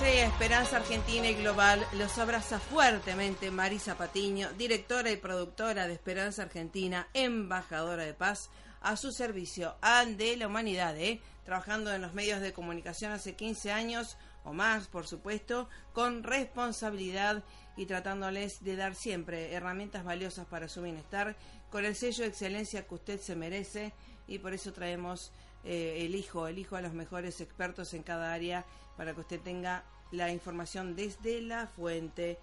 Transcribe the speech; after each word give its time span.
Esperanza 0.00 0.78
Argentina 0.78 1.28
y 1.28 1.34
Global 1.34 1.86
los 1.92 2.18
abraza 2.18 2.58
fuertemente 2.58 3.50
Marisa 3.50 3.96
Patiño, 3.96 4.50
directora 4.54 5.10
y 5.10 5.16
productora 5.16 5.86
de 5.86 5.92
Esperanza 5.92 6.42
Argentina, 6.42 7.08
embajadora 7.14 8.04
de 8.04 8.14
paz, 8.14 8.50
a 8.80 8.96
su 8.96 9.12
servicio 9.12 9.76
de 10.16 10.36
la 10.36 10.48
humanidad, 10.48 10.96
¿eh? 10.96 11.20
trabajando 11.44 11.92
en 11.92 12.02
los 12.02 12.14
medios 12.14 12.40
de 12.40 12.52
comunicación 12.52 13.12
hace 13.12 13.36
15 13.36 13.70
años 13.70 14.16
o 14.44 14.52
más, 14.52 14.88
por 14.88 15.06
supuesto, 15.06 15.68
con 15.92 16.24
responsabilidad 16.24 17.44
y 17.76 17.86
tratándoles 17.86 18.64
de 18.64 18.76
dar 18.76 18.94
siempre 18.94 19.52
herramientas 19.52 20.04
valiosas 20.04 20.46
para 20.46 20.68
su 20.68 20.82
bienestar, 20.82 21.36
con 21.70 21.84
el 21.84 21.94
sello 21.94 22.24
de 22.24 22.30
excelencia 22.30 22.86
que 22.86 22.94
usted 22.94 23.20
se 23.20 23.36
merece 23.36 23.92
y 24.26 24.38
por 24.38 24.54
eso 24.54 24.72
traemos 24.72 25.32
eh, 25.64 26.04
el 26.04 26.14
hijo, 26.14 26.46
el 26.46 26.58
hijo 26.58 26.76
a 26.76 26.80
los 26.80 26.92
mejores 26.92 27.40
expertos 27.40 27.94
en 27.94 28.02
cada 28.02 28.32
área 28.32 28.64
para 28.96 29.14
que 29.14 29.20
usted 29.20 29.40
tenga 29.40 29.84
la 30.10 30.30
información 30.30 30.94
desde 30.94 31.40
la 31.40 31.66
fuente. 31.66 32.38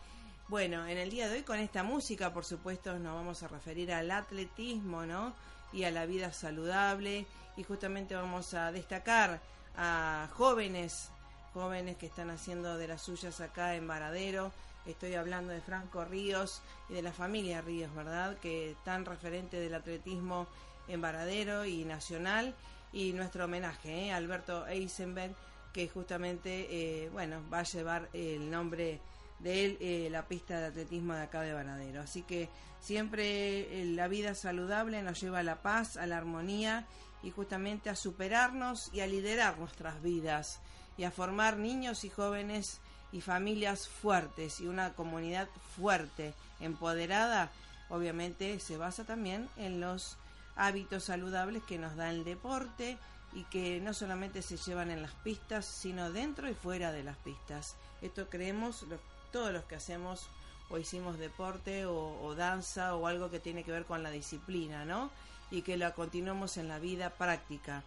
Bueno, 0.47 0.87
en 0.87 0.97
el 0.97 1.11
día 1.11 1.27
de 1.29 1.37
hoy 1.37 1.43
con 1.43 1.59
esta 1.59 1.83
música, 1.83 2.33
por 2.33 2.43
supuesto, 2.43 2.97
nos 2.97 3.13
vamos 3.13 3.43
a 3.43 3.47
referir 3.47 3.93
al 3.93 4.09
atletismo, 4.09 5.05
¿no? 5.05 5.33
Y 5.71 5.83
a 5.83 5.91
la 5.91 6.05
vida 6.05 6.33
saludable. 6.33 7.27
Y 7.55 7.63
justamente 7.63 8.15
vamos 8.15 8.53
a 8.55 8.71
destacar 8.71 9.39
a 9.77 10.27
jóvenes, 10.33 11.11
jóvenes 11.53 11.97
que 11.97 12.07
están 12.07 12.31
haciendo 12.31 12.77
de 12.77 12.87
las 12.87 13.01
suyas 13.01 13.41
acá 13.41 13.75
en 13.75 13.87
Varadero. 13.87 14.51
Estoy 14.87 15.13
hablando 15.13 15.53
de 15.53 15.61
Franco 15.61 16.03
Ríos 16.03 16.63
y 16.89 16.93
de 16.93 17.03
la 17.03 17.11
familia 17.11 17.61
Ríos, 17.61 17.93
¿verdad? 17.93 18.37
Que 18.37 18.71
están 18.71 19.05
referentes 19.05 19.59
del 19.59 19.75
atletismo 19.75 20.47
en 20.87 21.01
Varadero 21.01 21.65
y 21.65 21.85
nacional. 21.85 22.55
Y 22.91 23.13
nuestro 23.13 23.45
homenaje, 23.45 24.07
¿eh? 24.07 24.11
Alberto 24.11 24.65
Eisenberg 24.67 25.35
que 25.73 25.87
justamente, 25.87 26.67
eh, 26.69 27.09
bueno, 27.09 27.41
va 27.51 27.59
a 27.59 27.63
llevar 27.63 28.09
el 28.13 28.49
nombre 28.49 28.99
de 29.39 29.65
él, 29.65 29.77
eh, 29.79 30.09
la 30.11 30.27
pista 30.27 30.59
de 30.59 30.67
atletismo 30.67 31.13
de 31.13 31.21
acá 31.21 31.41
de 31.41 31.53
Banadero. 31.53 32.01
Así 32.01 32.23
que 32.23 32.49
siempre 32.79 33.81
eh, 33.81 33.85
la 33.85 34.07
vida 34.07 34.35
saludable 34.35 35.01
nos 35.01 35.21
lleva 35.21 35.39
a 35.39 35.43
la 35.43 35.61
paz, 35.61 35.97
a 35.97 36.07
la 36.07 36.17
armonía 36.17 36.87
y 37.23 37.31
justamente 37.31 37.89
a 37.89 37.95
superarnos 37.95 38.89
y 38.93 39.01
a 39.01 39.07
liderar 39.07 39.57
nuestras 39.57 40.01
vidas 40.01 40.59
y 40.97 41.03
a 41.03 41.11
formar 41.11 41.57
niños 41.57 42.03
y 42.03 42.09
jóvenes 42.09 42.81
y 43.11 43.21
familias 43.21 43.87
fuertes 43.87 44.59
y 44.59 44.67
una 44.67 44.93
comunidad 44.93 45.47
fuerte, 45.75 46.33
empoderada, 46.59 47.51
obviamente 47.89 48.59
se 48.59 48.77
basa 48.77 49.03
también 49.03 49.49
en 49.57 49.81
los 49.81 50.17
hábitos 50.55 51.05
saludables 51.05 51.63
que 51.63 51.77
nos 51.77 51.95
da 51.95 52.09
el 52.09 52.23
deporte, 52.23 52.97
y 53.33 53.43
que 53.45 53.79
no 53.79 53.93
solamente 53.93 54.41
se 54.41 54.57
llevan 54.57 54.91
en 54.91 55.01
las 55.01 55.13
pistas, 55.13 55.65
sino 55.65 56.11
dentro 56.11 56.49
y 56.49 56.53
fuera 56.53 56.91
de 56.91 57.03
las 57.03 57.17
pistas. 57.17 57.75
Esto 58.01 58.29
creemos 58.29 58.85
todos 59.31 59.53
los 59.53 59.65
que 59.65 59.75
hacemos 59.75 60.27
o 60.69 60.77
hicimos 60.77 61.17
deporte 61.17 61.85
o, 61.85 62.33
danza 62.35 62.95
o 62.95 63.07
algo 63.07 63.29
que 63.29 63.39
tiene 63.39 63.63
que 63.63 63.71
ver 63.71 63.85
con 63.85 64.03
la 64.03 64.11
disciplina, 64.11 64.85
¿no? 64.85 65.11
Y 65.51 65.61
que 65.63 65.77
la 65.77 65.93
continuamos 65.93 66.57
en 66.57 66.67
la 66.67 66.79
vida 66.79 67.09
práctica. 67.11 67.83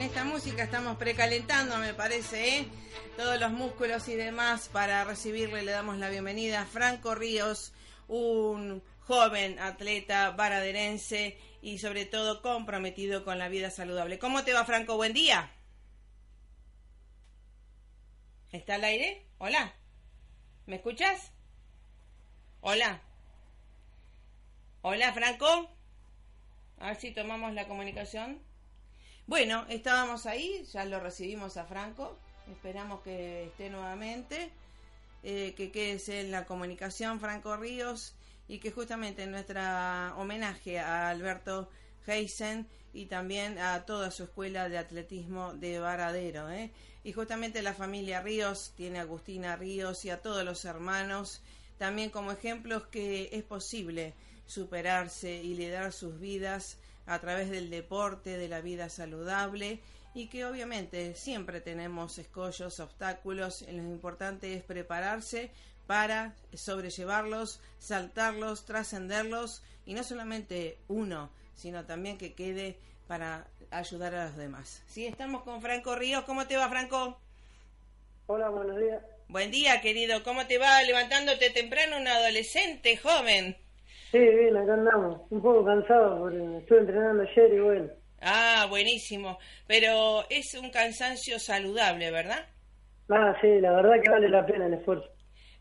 Con 0.00 0.06
esta 0.06 0.24
música 0.24 0.62
estamos 0.62 0.96
precalentando, 0.96 1.76
me 1.76 1.92
parece, 1.92 2.56
¿eh? 2.56 2.68
todos 3.18 3.38
los 3.38 3.52
músculos 3.52 4.08
y 4.08 4.14
demás 4.14 4.70
para 4.70 5.04
recibirle. 5.04 5.62
Le 5.62 5.72
damos 5.72 5.98
la 5.98 6.08
bienvenida 6.08 6.62
a 6.62 6.64
Franco 6.64 7.14
Ríos, 7.14 7.74
un 8.08 8.82
joven 9.00 9.58
atleta 9.58 10.30
baraderense 10.30 11.38
y 11.60 11.76
sobre 11.80 12.06
todo 12.06 12.40
comprometido 12.40 13.26
con 13.26 13.38
la 13.38 13.50
vida 13.50 13.70
saludable. 13.70 14.18
¿Cómo 14.18 14.42
te 14.42 14.54
va, 14.54 14.64
Franco? 14.64 14.96
Buen 14.96 15.12
día. 15.12 15.50
¿Está 18.52 18.76
al 18.76 18.84
aire? 18.84 19.26
Hola. 19.36 19.74
¿Me 20.64 20.76
escuchas? 20.76 21.30
Hola. 22.62 23.02
Hola, 24.80 25.12
Franco. 25.12 25.76
A 26.78 26.86
ver 26.86 26.96
si 26.96 27.12
tomamos 27.12 27.52
la 27.52 27.68
comunicación. 27.68 28.49
Bueno, 29.30 29.64
estábamos 29.68 30.26
ahí, 30.26 30.66
ya 30.72 30.84
lo 30.84 30.98
recibimos 30.98 31.56
a 31.56 31.64
Franco. 31.64 32.18
Esperamos 32.50 33.00
que 33.02 33.44
esté 33.44 33.70
nuevamente, 33.70 34.50
eh, 35.22 35.54
que 35.56 35.70
quede 35.70 36.20
en 36.22 36.32
la 36.32 36.46
comunicación 36.46 37.20
Franco 37.20 37.56
Ríos 37.56 38.16
y 38.48 38.58
que 38.58 38.72
justamente 38.72 39.22
en 39.22 39.30
nuestra 39.30 40.14
homenaje 40.16 40.80
a 40.80 41.10
Alberto 41.10 41.68
Heisen 42.08 42.66
y 42.92 43.06
también 43.06 43.60
a 43.60 43.84
toda 43.86 44.10
su 44.10 44.24
escuela 44.24 44.68
de 44.68 44.78
atletismo 44.78 45.54
de 45.54 45.78
Varadero. 45.78 46.50
¿eh? 46.50 46.72
Y 47.04 47.12
justamente 47.12 47.62
la 47.62 47.74
familia 47.74 48.22
Ríos 48.22 48.72
tiene 48.76 48.98
a 48.98 49.02
Agustina 49.02 49.54
Ríos 49.54 50.04
y 50.04 50.10
a 50.10 50.20
todos 50.20 50.44
los 50.44 50.64
hermanos 50.64 51.40
también 51.78 52.10
como 52.10 52.32
ejemplos 52.32 52.88
que 52.88 53.28
es 53.30 53.44
posible 53.44 54.12
superarse 54.46 55.32
y 55.32 55.54
liderar 55.54 55.92
sus 55.92 56.18
vidas 56.18 56.78
a 57.10 57.18
través 57.18 57.50
del 57.50 57.70
deporte, 57.70 58.38
de 58.38 58.48
la 58.48 58.60
vida 58.60 58.88
saludable 58.88 59.80
y 60.14 60.28
que 60.28 60.44
obviamente 60.44 61.16
siempre 61.16 61.60
tenemos 61.60 62.18
escollos, 62.18 62.78
obstáculos, 62.78 63.62
lo 63.62 63.82
importante 63.82 64.54
es 64.54 64.62
prepararse 64.62 65.50
para 65.88 66.36
sobrellevarlos, 66.54 67.60
saltarlos, 67.80 68.64
trascenderlos 68.64 69.62
y 69.86 69.94
no 69.94 70.04
solamente 70.04 70.78
uno, 70.86 71.30
sino 71.56 71.84
también 71.84 72.16
que 72.16 72.34
quede 72.34 72.76
para 73.08 73.44
ayudar 73.72 74.14
a 74.14 74.26
los 74.26 74.36
demás. 74.36 74.80
Sí, 74.86 75.04
estamos 75.04 75.42
con 75.42 75.60
Franco 75.60 75.96
Ríos. 75.96 76.22
¿Cómo 76.22 76.46
te 76.46 76.56
va, 76.56 76.68
Franco? 76.68 77.18
Hola, 78.28 78.50
buenos 78.50 78.78
días. 78.78 79.02
Buen 79.26 79.50
día, 79.50 79.80
querido. 79.80 80.22
¿Cómo 80.22 80.46
te 80.46 80.58
va 80.58 80.80
levantándote 80.84 81.50
temprano 81.50 81.96
un 81.96 82.06
adolescente 82.06 82.96
joven? 82.96 83.56
Sí, 84.10 84.18
bien, 84.18 84.56
acá 84.56 84.74
andamos. 84.74 85.20
Un 85.30 85.40
poco 85.40 85.64
cansado 85.64 86.18
porque 86.18 86.58
estuve 86.58 86.80
entrenando 86.80 87.22
ayer 87.22 87.54
y 87.54 87.60
bueno. 87.60 87.90
Ah, 88.20 88.66
buenísimo. 88.68 89.38
Pero 89.66 90.24
es 90.28 90.54
un 90.54 90.70
cansancio 90.70 91.38
saludable, 91.38 92.10
¿verdad? 92.10 92.46
Ah, 93.08 93.36
sí, 93.40 93.60
la 93.60 93.72
verdad 93.72 94.02
que 94.02 94.10
vale 94.10 94.28
la 94.28 94.44
pena 94.44 94.66
el 94.66 94.74
esfuerzo. 94.74 95.08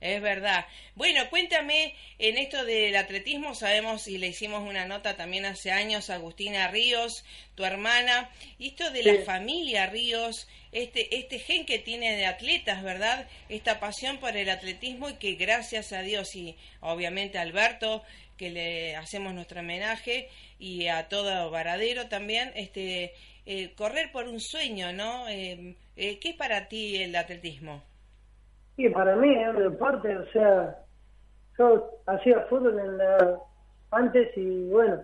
Es 0.01 0.21
verdad. 0.21 0.65
Bueno, 0.95 1.29
cuéntame, 1.29 1.93
en 2.19 2.37
esto 2.37 2.63
del 2.63 2.95
atletismo 2.95 3.53
sabemos 3.53 4.07
y 4.07 4.17
le 4.17 4.27
hicimos 4.27 4.61
una 4.61 4.85
nota 4.85 5.17
también 5.17 5.45
hace 5.45 5.71
años 5.71 6.09
a 6.09 6.15
Agustina 6.15 6.69
Ríos, 6.69 7.25
tu 7.55 7.65
hermana, 7.65 8.29
y 8.57 8.69
esto 8.69 8.91
de 8.91 9.03
la 9.03 9.21
familia 9.25 9.87
Ríos, 9.87 10.47
este, 10.71 11.17
este 11.17 11.39
gen 11.39 11.65
que 11.65 11.79
tiene 11.79 12.15
de 12.15 12.27
atletas, 12.27 12.81
¿verdad? 12.81 13.27
Esta 13.49 13.81
pasión 13.81 14.19
por 14.19 14.37
el 14.37 14.49
atletismo 14.49 15.09
y 15.09 15.15
que 15.15 15.33
gracias 15.35 15.91
a 15.91 16.01
Dios 16.01 16.33
y 16.33 16.55
obviamente 16.79 17.37
a 17.37 17.41
Alberto, 17.41 18.01
que 18.39 18.49
le 18.49 18.95
hacemos 18.95 19.33
nuestro 19.33 19.59
homenaje, 19.59 20.29
y 20.57 20.87
a 20.87 21.09
todo 21.09 21.51
Varadero 21.51 22.07
también, 22.07 22.51
este, 22.55 23.11
eh, 23.45 23.75
correr 23.75 24.11
por 24.13 24.29
un 24.29 24.39
sueño, 24.39 24.93
¿no? 24.93 25.27
Eh, 25.27 25.75
eh, 25.97 26.19
¿Qué 26.19 26.29
es 26.29 26.35
para 26.37 26.69
ti 26.69 27.03
el 27.03 27.13
atletismo? 27.15 27.83
Sí, 28.77 28.87
para 28.89 29.17
mí 29.17 29.35
es 29.35 29.49
un 29.49 29.57
deporte, 29.57 30.17
o 30.17 30.31
sea, 30.31 30.77
yo 31.57 31.91
hacía 32.05 32.39
fútbol 32.49 32.79
en 32.79 32.97
la, 32.97 33.39
antes 33.91 34.29
y 34.37 34.69
bueno, 34.69 35.01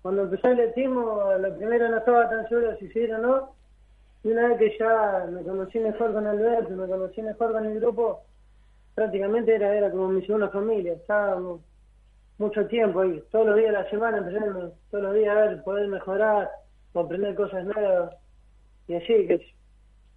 cuando 0.00 0.22
empecé 0.22 0.46
el 0.48 0.60
atletismo, 0.60 1.30
lo 1.38 1.56
primero 1.58 1.90
no 1.90 1.98
estaba 1.98 2.30
tan 2.30 2.48
seguro 2.48 2.74
si 2.78 2.88
sí 2.88 3.04
o 3.04 3.18
no, 3.18 3.54
y 4.24 4.28
una 4.28 4.48
vez 4.48 4.58
que 4.58 4.78
ya 4.78 5.26
me 5.30 5.42
conocí 5.42 5.78
mejor 5.78 6.14
con 6.14 6.26
Alberto, 6.26 6.70
me 6.70 6.88
conocí 6.88 7.20
mejor 7.20 7.52
con 7.52 7.66
el 7.66 7.78
grupo, 7.80 8.22
prácticamente 8.94 9.56
era, 9.56 9.74
era 9.74 9.90
como 9.90 10.08
mi 10.08 10.24
segunda 10.24 10.48
familia, 10.48 10.94
estábamos 10.94 11.60
mucho 12.42 12.66
tiempo 12.66 13.00
ahí, 13.00 13.22
todos 13.30 13.46
los 13.46 13.56
días 13.56 13.72
de 13.72 13.78
la 13.78 13.90
semana 13.90 14.18
entrenando, 14.18 14.74
todos 14.90 15.04
los 15.04 15.14
días 15.14 15.36
a 15.36 15.40
ver, 15.40 15.62
poder 15.62 15.88
mejorar, 15.88 16.50
aprender 16.94 17.34
cosas 17.34 17.64
nuevas, 17.64 18.14
y 18.88 18.94
así, 18.94 19.26
que 19.26 19.34
es 19.34 19.42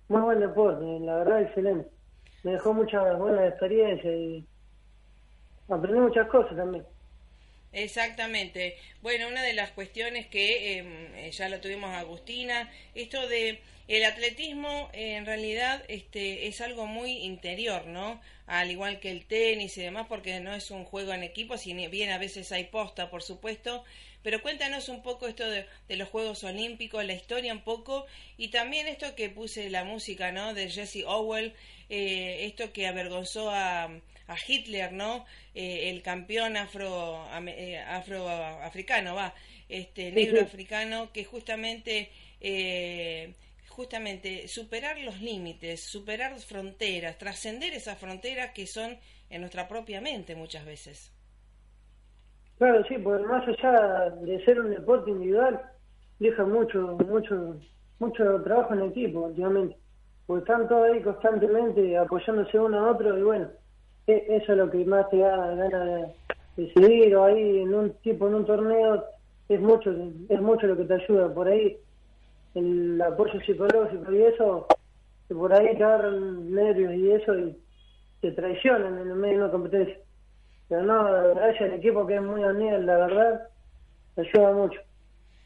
muy 0.10 0.22
buen 0.22 0.40
deporte, 0.40 0.84
la 1.02 1.18
verdad 1.18 1.42
excelente. 1.44 1.90
Me 2.44 2.52
dejó 2.54 2.74
muchas 2.74 3.18
buenas 3.18 3.50
experiencias 3.50 4.14
y 4.14 4.48
aprendí 5.70 6.00
muchas 6.00 6.28
cosas 6.28 6.56
también. 6.56 6.86
Exactamente. 7.76 8.78
Bueno, 9.02 9.28
una 9.28 9.44
de 9.44 9.52
las 9.52 9.72
cuestiones 9.72 10.28
que 10.28 10.78
em, 10.78 11.14
eh, 11.16 11.32
ya 11.32 11.50
lo 11.50 11.60
tuvimos 11.60 11.94
Agustina, 11.94 12.72
esto 12.96 13.28
de 13.28 13.60
el 13.90 14.06
atletismo 14.06 14.90
en 14.94 15.26
realidad 15.26 15.84
este 15.90 16.48
es 16.48 16.62
algo 16.62 16.88
muy 16.88 17.18
interior, 17.18 17.86
¿no? 17.86 18.22
Al 18.48 18.72
igual 18.72 19.00
que 19.02 19.12
el 19.12 19.26
tenis 19.26 19.78
y 19.78 19.82
demás, 19.82 20.08
porque 20.08 20.40
no 20.40 20.56
es 20.56 20.72
un 20.72 20.86
juego 20.86 21.12
en 21.14 21.24
equipo, 21.24 21.58
si 21.58 21.74
bien 21.74 22.12
a 22.12 22.18
veces 22.18 22.52
hay 22.54 22.64
posta, 22.64 23.10
por 23.10 23.22
supuesto, 23.22 23.84
pero 24.24 24.42
cuéntanos 24.42 24.88
un 24.88 25.04
poco 25.04 25.28
esto 25.28 25.44
de, 25.48 25.68
los 25.90 26.10
Juegos 26.10 26.44
Olímpicos, 26.46 27.06
la 27.06 27.14
historia 27.14 27.54
un 27.54 27.62
poco, 27.62 28.06
y 28.38 28.48
también 28.48 28.88
esto 28.88 29.16
que 29.16 29.30
puse 29.30 29.70
la 29.70 29.84
música, 29.84 30.32
¿no? 30.32 30.54
De 30.54 30.70
Jesse 30.70 31.04
Owell, 31.06 31.54
eh, 31.90 32.46
esto 32.46 32.72
que 32.72 32.88
avergonzó 32.88 33.52
a, 33.52 33.90
a 34.28 34.36
Hitler, 34.48 34.92
¿no? 34.92 35.26
Eh, 35.54 35.90
el 35.90 36.02
campeón 36.02 36.58
afro, 36.58 37.26
eh, 37.48 37.80
afroafricano, 37.80 39.16
va, 39.16 39.34
este 39.70 40.12
negro 40.12 40.42
africano, 40.42 41.12
que 41.12 41.26
justamente 41.26 42.12
justamente 43.76 44.48
superar 44.48 44.98
los 45.00 45.22
límites, 45.22 45.82
superar 45.84 46.34
fronteras, 46.40 47.18
trascender 47.18 47.74
esas 47.74 47.98
fronteras 47.98 48.52
que 48.52 48.68
son 48.68 48.98
en 49.30 49.42
nuestra 49.42 49.68
propia 49.68 50.00
mente 50.00 50.34
muchas 50.36 50.66
veces. 50.66 51.12
Claro, 52.58 52.84
sí, 52.88 52.98
porque 52.98 53.26
más 53.26 53.46
allá 53.46 54.12
de 54.22 54.44
ser 54.46 54.62
un 54.62 54.70
deporte 54.70 55.12
individual, 55.12 55.62
deja 56.20 56.46
mucho, 56.46 56.98
mucho, 57.06 57.60
mucho 58.00 58.42
trabajo 58.44 58.74
en 58.76 58.84
equipo 58.84 59.22
últimamente. 59.22 59.76
Porque 60.26 60.44
están 60.44 60.68
todos 60.70 60.90
ahí 60.90 61.02
constantemente 61.02 61.98
apoyándose 61.98 62.58
uno 62.58 62.80
a 62.80 62.92
otro 62.92 63.18
y 63.18 63.24
bueno, 63.24 63.50
eso 64.08 64.52
es 64.52 64.58
lo 64.58 64.70
que 64.70 64.86
más 64.86 65.10
te 65.10 65.18
da 65.18 65.56
ganas 65.56 66.14
de, 66.56 66.74
seguir 66.74 67.16
o 67.16 67.26
ahí 67.26 67.62
en 67.62 67.74
un 67.74 67.94
tipo, 68.04 68.28
en 68.28 68.36
un 68.36 68.46
torneo, 68.46 69.04
es 69.50 69.60
mucho, 69.60 69.92
es 70.30 70.42
mucho 70.42 70.68
lo 70.68 70.78
que 70.78 70.86
te 70.86 70.94
ayuda. 70.94 71.34
Por 71.34 71.48
ahí 71.48 71.78
el 72.54 73.02
apoyo 73.02 73.40
psicológico 73.42 74.14
y 74.14 74.24
eso, 74.24 74.68
por 75.30 75.54
ahí 75.54 75.76
te 75.76 75.84
agarran 75.84 76.54
nervios 76.54 76.94
y 76.94 77.12
eso 77.12 77.38
y 77.38 77.58
te 78.22 78.32
traicionan 78.32 79.00
en 79.00 79.08
el 79.10 79.16
medio 79.16 79.38
de 79.38 79.44
una 79.44 79.52
competencia. 79.52 79.98
Pero 80.70 80.84
no, 80.84 81.04
gracias 81.36 81.70
al 81.70 81.74
equipo 81.74 82.08
que 82.08 82.16
es 82.16 82.22
muy 82.22 82.44
unido, 82.44 82.78
la 82.80 82.98
verdad, 82.98 83.48
ayuda 84.18 84.54
mucho. 84.54 84.80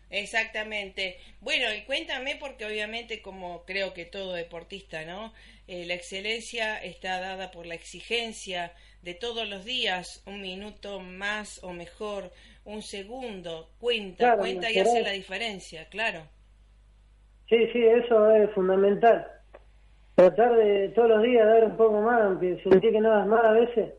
Exactamente. 0.10 1.18
Bueno, 1.42 1.66
y 1.74 1.84
cuéntame 1.84 2.36
porque 2.40 2.66
obviamente 2.66 3.22
como 3.22 3.64
creo 3.66 3.94
que 3.94 4.06
todo 4.06 4.34
deportista, 4.34 5.06
¿no? 5.06 5.34
Eh, 5.68 5.86
la 5.86 5.94
excelencia 5.94 6.78
está 6.78 7.20
dada 7.20 7.52
por 7.52 7.66
la 7.66 7.76
exigencia 7.76 8.72
de 9.04 9.14
todos 9.14 9.48
los 9.48 9.66
días, 9.66 10.24
un 10.26 10.42
minuto 10.42 11.00
más 11.00 11.64
o 11.64 11.74
mejor, 11.74 12.32
un 12.66 12.82
segundo, 12.82 13.70
cuenta, 13.80 14.36
cuenta 14.38 14.72
y 14.72 14.80
hace 14.80 15.04
la 15.04 15.12
diferencia, 15.12 15.86
claro. 15.90 16.24
Sí, 17.48 17.68
sí, 17.72 17.84
eso 17.84 18.32
es 18.32 18.50
fundamental. 18.52 19.28
Tratar 20.16 20.56
de 20.56 20.90
todos 20.90 21.10
los 21.10 21.24
días 21.24 21.46
dar 21.46 21.64
un 21.66 21.78
poco 21.78 22.02
más, 22.02 22.22
aunque 22.22 22.62
sentí 22.64 22.92
que 22.92 23.00
no 23.00 23.10
das 23.10 23.28
más 23.28 23.46
a 23.46 23.52
veces, 23.52 23.94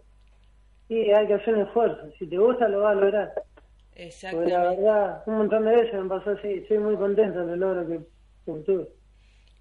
Sí, 0.91 1.09
hay 1.13 1.29
que 1.29 1.35
hacer 1.35 1.55
un 1.55 1.61
esfuerzo. 1.61 2.11
Si 2.19 2.27
te 2.27 2.37
gusta, 2.37 2.67
lo 2.67 2.81
vas 2.81 2.97
a 2.97 3.01
lograr. 3.01 3.33
Exactamente. 4.01 4.53
la 4.53 4.71
verdad, 4.71 5.23
un 5.27 5.35
montón 5.37 5.65
de 5.67 5.77
veces 5.77 5.93
me 5.93 6.09
pasó 6.09 6.31
así. 6.31 6.49
Estoy 6.49 6.79
muy 6.79 6.97
contento 6.97 7.45
del 7.45 7.61
logro 7.61 7.87
que, 7.87 8.01
tuve. 8.65 8.89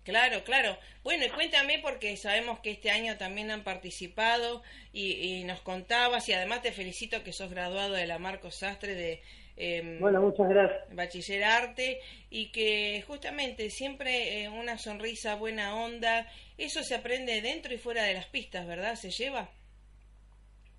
Claro, 0.04 0.44
claro. 0.46 0.78
Bueno, 1.04 1.26
y 1.26 1.30
cuéntame 1.30 1.80
porque 1.84 2.16
sabemos 2.16 2.60
que 2.62 2.72
este 2.72 2.90
año 2.90 3.18
también 3.18 3.52
han 3.52 3.64
participado 3.64 4.62
y, 4.94 5.44
nos 5.44 5.60
contabas 5.62 6.30
y 6.30 6.34
además 6.34 6.62
te 6.62 6.72
felicito 6.72 7.22
que 7.24 7.34
sos 7.34 7.52
graduado 7.52 7.94
de 7.94 8.08
la 8.08 8.18
Marcos 8.18 8.56
Sastre 8.60 8.96
de 8.96 9.22
eh, 9.62 9.98
bueno, 10.00 10.22
muchas 10.22 10.48
gracias. 10.48 10.96
Bachiller 10.96 11.44
Arte 11.44 12.00
y 12.30 12.50
que 12.54 13.04
justamente 13.06 13.70
siempre 13.70 14.44
eh, 14.44 14.50
una 14.50 14.78
sonrisa, 14.78 15.36
buena 15.36 15.76
onda, 15.76 16.28
eso 16.58 16.82
se 16.82 16.96
aprende 16.96 17.42
dentro 17.42 17.74
y 17.74 17.78
fuera 17.78 18.04
de 18.04 18.14
las 18.14 18.28
pistas, 18.28 18.66
¿verdad? 18.66 18.96
¿Se 18.96 19.10
lleva? 19.10 19.50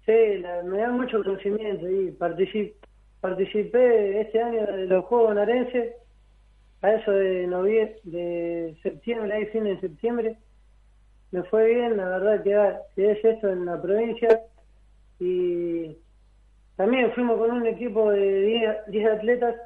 Sí, 0.07 0.12
me 0.64 0.79
da 0.79 0.90
mucho 0.90 1.23
conocimiento 1.23 1.87
y 1.90 2.11
participé, 2.12 2.75
participé 3.21 4.21
este 4.21 4.43
año 4.43 4.67
de 4.67 4.87
los 4.87 5.05
Juegos 5.05 5.29
Bonaerenses 5.29 5.95
a 6.83 6.93
eso 6.95 7.11
de 7.12 7.47
noviembre, 7.47 8.00
de 8.05 8.77
septiembre, 8.83 9.33
ahí 9.33 9.47
fin 9.47 9.65
de 9.65 9.79
septiembre, 9.81 10.37
me 11.31 11.43
fue 11.45 11.75
bien, 11.75 11.97
la 11.97 12.09
verdad 12.09 12.43
que, 12.43 13.11
es 13.11 13.25
esto 13.25 13.49
en 13.49 13.67
la 13.67 13.81
provincia 13.81 14.41
y 15.19 15.97
también 16.77 17.12
fuimos 17.12 17.39
con 17.39 17.50
un 17.50 17.67
equipo 17.67 18.11
de 18.11 18.83
10 18.89 19.07
atletas 19.07 19.57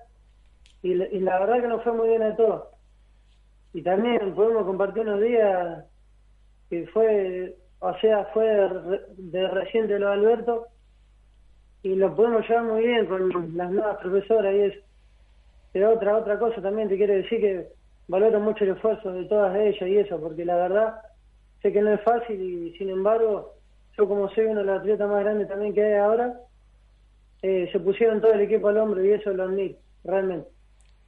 y, 0.83 0.95
la 0.95 1.39
verdad 1.39 1.63
que 1.63 1.69
nos 1.69 1.83
fue 1.83 1.93
muy 1.93 2.09
bien 2.09 2.23
a 2.23 2.37
todos. 2.37 2.65
Y 3.73 3.81
también 3.81 4.35
pudimos 4.35 4.67
compartir 4.67 5.03
unos 5.03 5.21
días 5.21 5.85
que 6.69 6.87
fue, 6.89 7.57
o 7.79 7.97
sea, 7.99 8.27
fue 8.35 8.45
de, 9.17 9.49
reciente 9.49 9.99
lo 9.99 10.09
de 10.09 10.13
Alberto 10.13 10.67
y 11.85 11.95
lo 11.95 12.17
pudimos 12.17 12.49
llevar 12.49 12.64
muy 12.64 12.87
bien 12.87 13.05
con 13.05 13.57
las 13.57 13.71
nuevas 13.71 13.99
profesoras 13.99 14.55
y 14.55 14.61
eso. 14.61 14.81
Pero 15.71 15.93
otra, 15.93 16.17
otra 16.17 16.38
cosa 16.38 16.62
también 16.62 16.88
te 16.88 16.97
quiero 16.97 17.12
decir 17.12 17.41
que 17.41 17.67
valoro 18.09 18.41
mucho 18.41 18.64
el 18.64 18.71
esfuerzo 18.71 19.12
de 19.12 19.26
todas 19.26 19.55
ellas 19.55 19.88
y 19.88 19.99
eso, 19.99 20.19
porque 20.19 20.47
la 20.47 20.57
verdad 20.57 20.95
sé 21.61 21.73
que 21.73 21.83
no 21.83 21.93
es 21.93 22.00
fácil 22.00 22.41
y 22.41 22.76
sin 22.79 22.88
embargo 22.88 23.55
yo 23.99 24.09
como 24.09 24.31
soy 24.31 24.47
uno 24.47 24.61
de 24.61 24.67
los 24.67 24.81
atletas 24.81 25.09
más 25.09 25.23
grandes 25.23 25.47
también 25.47 25.75
que 25.75 25.85
hay 25.85 25.99
ahora, 25.99 26.35
eh, 27.43 27.69
se 27.71 27.79
pusieron 27.79 28.23
todo 28.23 28.33
el 28.33 28.41
equipo 28.41 28.69
al 28.69 28.79
hombro 28.79 29.05
y 29.05 29.12
eso 29.12 29.31
lo 29.35 29.45
admiro, 29.45 29.76
realmente. 30.05 30.49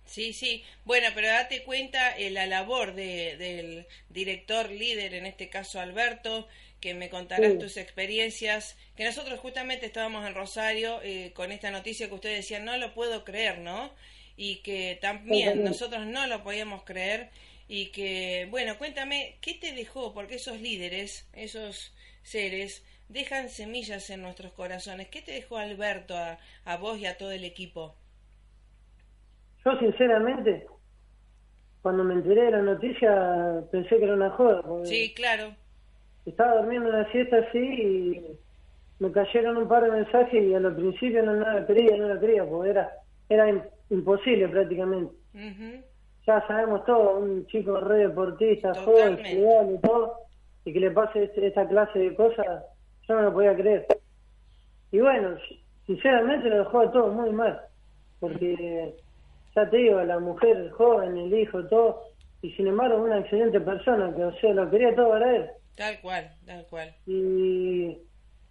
Sí, 0.05 0.35
sí. 0.35 0.63
Bueno, 0.85 1.09
pero 1.15 1.27
date 1.27 1.65
cuenta 1.65 2.17
eh, 2.17 2.31
la 2.31 2.47
labor 2.47 2.95
de, 2.95 3.37
del 3.39 3.87
director 4.11 4.71
líder, 4.71 5.15
en 5.15 5.25
este 5.25 5.49
caso 5.49 5.81
Alberto, 5.81 6.47
que 6.81 6.95
me 6.95 7.09
contarás 7.09 7.59
tus 7.59 7.77
experiencias, 7.77 8.77
que 8.97 9.05
nosotros 9.05 9.41
justamente 9.41 9.87
estábamos 9.87 10.27
en 10.27 10.35
Rosario 10.35 11.01
eh, 11.03 11.33
con 11.35 11.53
esta 11.53 11.71
noticia 11.71 12.09
que 12.09 12.15
ustedes 12.15 12.37
decían, 12.37 12.65
no 12.65 12.77
lo 12.77 12.93
puedo 12.95 13.25
creer, 13.25 13.59
¿no? 13.59 13.91
Y 14.37 14.57
que 14.57 14.99
también 15.01 15.65
nosotros 15.65 16.07
no 16.07 16.27
lo 16.27 16.43
podíamos 16.43 16.85
creer 16.85 17.31
y 17.69 17.87
que, 17.87 18.47
bueno, 18.51 18.79
cuéntame, 18.79 19.37
¿qué 19.41 19.55
te 19.55 19.73
dejó? 19.73 20.13
Porque 20.13 20.37
esos 20.37 20.61
líderes, 20.61 21.29
esos 21.33 21.95
seres, 22.23 22.85
dejan 23.09 23.49
semillas 23.49 24.11
en 24.11 24.23
nuestros 24.23 24.53
corazones. 24.53 25.09
¿Qué 25.09 25.23
te 25.23 25.33
dejó 25.33 25.57
Alberto 25.57 26.17
a, 26.17 26.39
a 26.65 26.77
vos 26.77 26.99
y 26.99 27.07
a 27.07 27.17
todo 27.17 27.33
el 27.33 27.45
equipo? 27.45 27.95
Yo 29.65 29.77
sinceramente, 29.79 30.67
cuando 31.83 32.05
me 32.05 32.15
enteré 32.15 32.43
de 32.43 32.51
la 32.53 32.63
noticia, 32.63 33.65
pensé 33.73 33.97
que 33.97 34.05
era 34.05 34.15
una 34.15 34.31
joda. 34.31 34.63
Sí, 34.85 35.13
claro. 35.15 35.55
Estaba 36.27 36.57
durmiendo 36.57 36.89
una 36.89 37.11
siesta 37.13 37.39
así 37.39 37.59
y 37.59 38.39
me 38.99 39.13
cayeron 39.13 39.57
un 39.57 39.69
par 39.69 39.85
de 39.85 39.91
mensajes 39.91 40.43
y 40.43 40.55
a 40.55 40.61
lo 40.61 40.75
principio 40.75 41.23
no, 41.23 41.35
la 41.35 41.65
quería, 41.67 41.97
no 41.97 42.09
la 42.09 42.21
quería, 42.21 42.45
porque 42.45 42.71
era, 42.71 42.91
era 43.29 43.65
imposible 43.91 44.49
prácticamente. 44.49 45.15
Ya 46.27 46.45
sabemos 46.49 46.85
todo, 46.85 47.19
un 47.19 47.47
chico 47.47 47.79
re 47.79 48.09
deportista, 48.09 48.75
joven, 48.75 49.19
y 49.25 49.79
todo, 49.81 50.15
y 50.65 50.73
que 50.73 50.81
le 50.81 50.91
pase 50.91 51.25
este, 51.25 51.47
esta 51.47 51.69
clase 51.69 51.99
de 52.01 52.15
cosas, 52.17 52.65
yo 53.07 53.15
no 53.15 53.23
lo 53.23 53.33
podía 53.33 53.55
creer. 53.55 53.87
Y 54.91 54.99
bueno, 54.99 55.37
sinceramente 55.87 56.49
lo 56.49 56.59
dejó 56.59 56.91
todo 56.91 57.13
muy 57.13 57.31
mal, 57.31 57.61
porque 58.19 58.97
ya 59.55 59.71
te 59.71 59.77
digo, 59.77 60.03
la 60.03 60.19
mujer 60.19 60.71
joven, 60.71 61.17
el 61.17 61.35
hijo, 61.35 61.65
todo, 61.67 62.03
y 62.43 62.51
sin 62.53 62.67
embargo 62.67 63.03
una 63.03 63.19
excelente 63.19 63.61
persona, 63.61 64.13
que 64.15 64.25
o 64.25 64.33
sea, 64.39 64.53
lo 64.53 64.69
quería 64.69 64.95
todo 64.97 65.11
para 65.11 65.37
él. 65.37 65.51
Tal 65.77 66.01
cual, 66.01 66.31
tal 66.47 66.67
cual. 66.67 66.95
Y 67.07 67.99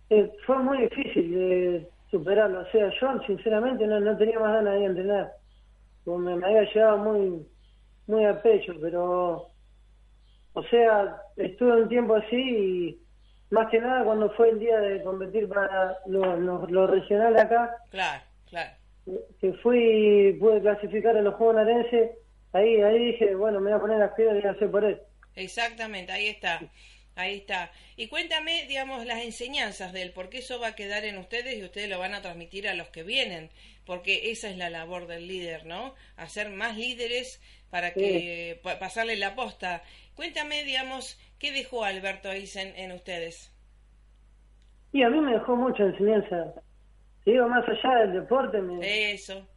eh, 0.09 0.31
fue 0.45 0.57
muy 0.59 0.81
difícil 0.83 1.31
de 1.33 1.89
superarlo, 2.11 2.61
o 2.61 2.71
sea, 2.71 2.89
yo 2.99 3.23
sinceramente 3.25 3.85
no, 3.87 3.99
no 3.99 4.17
tenía 4.17 4.39
más 4.39 4.53
ganas 4.53 4.75
de 4.75 4.85
entrenar, 4.85 5.31
me, 6.05 6.35
me 6.35 6.45
había 6.45 6.73
llevado 6.73 6.97
muy, 6.99 7.45
muy 8.07 8.25
a 8.25 8.41
pecho, 8.41 8.73
pero, 8.79 9.47
o 10.53 10.63
sea, 10.69 11.17
estuve 11.35 11.81
un 11.81 11.89
tiempo 11.89 12.15
así 12.15 12.37
y 12.37 12.99
más 13.49 13.69
que 13.69 13.79
nada 13.79 14.05
cuando 14.05 14.29
fue 14.31 14.49
el 14.51 14.59
día 14.59 14.79
de 14.79 15.03
competir 15.03 15.49
para 15.49 15.97
lo, 16.05 16.37
lo 16.37 16.87
regional 16.87 17.35
acá. 17.37 17.75
Claro, 17.89 18.23
claro 18.49 18.71
que 19.39 19.53
fui, 19.53 20.35
pude 20.39 20.61
clasificar 20.61 21.15
a 21.15 21.21
los 21.21 21.35
Juegos 21.35 21.55
Narenses, 21.55 22.11
ahí, 22.53 22.81
ahí 22.81 23.11
dije, 23.11 23.35
bueno, 23.35 23.59
me 23.59 23.69
voy 23.71 23.77
a 23.77 23.81
poner 23.81 23.99
las 23.99 24.13
piedras 24.13 24.43
y 24.43 24.47
hacer 24.47 24.71
por 24.71 24.83
él. 24.83 24.99
Exactamente, 25.35 26.11
ahí 26.11 26.27
está. 26.27 26.61
Ahí 27.15 27.37
está. 27.37 27.71
Y 27.95 28.07
cuéntame, 28.07 28.65
digamos, 28.67 29.05
las 29.05 29.23
enseñanzas 29.23 29.93
de 29.93 30.01
él, 30.01 30.11
porque 30.13 30.39
eso 30.39 30.59
va 30.59 30.67
a 30.69 30.75
quedar 30.75 31.05
en 31.05 31.17
ustedes 31.17 31.57
y 31.57 31.63
ustedes 31.63 31.89
lo 31.89 31.97
van 31.97 32.13
a 32.13 32.21
transmitir 32.21 32.67
a 32.67 32.75
los 32.75 32.89
que 32.89 33.03
vienen, 33.03 33.49
porque 33.85 34.31
esa 34.31 34.49
es 34.49 34.57
la 34.57 34.69
labor 34.69 35.07
del 35.07 35.27
líder, 35.27 35.65
¿no? 35.65 35.95
Hacer 36.17 36.49
más 36.49 36.77
líderes 36.77 37.41
para 37.69 37.93
que 37.93 38.59
pasarle 38.79 39.15
la 39.15 39.35
posta. 39.35 39.81
Cuéntame, 40.15 40.63
digamos, 40.63 41.19
¿qué 41.39 41.51
dejó 41.51 41.85
Alberto 41.85 42.31
Eisen 42.31 42.73
en 42.75 42.91
ustedes? 42.91 43.51
Y 44.91 45.03
a 45.03 45.09
mí 45.09 45.19
me 45.19 45.33
dejó 45.33 45.55
mucha 45.55 45.83
enseñanza 45.83 46.53
digo, 47.25 47.47
más 47.47 47.67
allá 47.67 47.99
del 48.01 48.13
deporte, 48.13 48.61
Eso. 48.81 49.47